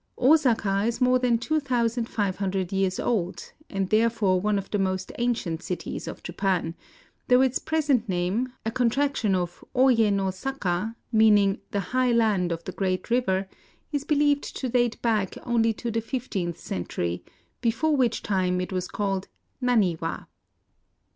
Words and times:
Osaka 0.17 0.83
is 0.85 0.99
more 0.99 1.19
than 1.19 1.37
two 1.37 1.59
thousand 1.59 2.09
&ve 2.09 2.31
hun 2.37 2.49
dred 2.49 2.71
years 2.71 2.99
old, 2.99 3.51
and 3.69 3.91
therefore 3.91 4.41
one 4.41 4.57
of 4.57 4.71
the 4.71 4.79
most 4.79 5.11
ancient 5.19 5.61
cities 5.61 6.07
of 6.07 6.23
Japan,— 6.23 6.73
though 7.27 7.41
its 7.43 7.59
present 7.59 8.09
name, 8.09 8.51
a 8.65 8.71
contraction 8.71 9.35
of 9.35 9.63
Oye 9.75 10.09
no 10.09 10.31
Saka, 10.31 10.95
meaning 11.11 11.59
the 11.69 11.81
High 11.93 12.11
Land 12.13 12.51
of 12.51 12.63
the 12.63 12.71
Great 12.71 13.03
Eiver, 13.03 13.47
is 13.91 14.03
be 14.03 14.15
lieved 14.15 14.55
to 14.55 14.69
date 14.69 14.99
back 15.03 15.37
only 15.43 15.71
to 15.73 15.91
the 15.91 16.01
fifteenth 16.01 16.57
cen 16.57 16.79
134 16.79 17.07
IN 17.07 17.19
OSAKA 17.19 17.19
tury, 17.23 17.61
before 17.61 17.95
which 17.95 18.23
time 18.23 18.59
it 18.59 18.73
was 18.73 18.87
called 18.87 19.27
Naniwa. 19.61 20.25